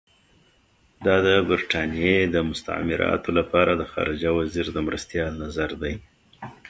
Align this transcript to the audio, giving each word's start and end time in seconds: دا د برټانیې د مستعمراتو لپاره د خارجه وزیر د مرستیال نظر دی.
دا 1.05 1.15
د 1.25 1.27
برټانیې 1.47 2.17
د 2.29 2.35
مستعمراتو 2.49 3.29
لپاره 3.39 3.71
د 3.75 3.83
خارجه 3.91 4.29
وزیر 4.39 4.65
د 4.73 4.77
مرستیال 4.87 5.33
نظر 5.43 5.69
دی. 5.81 5.95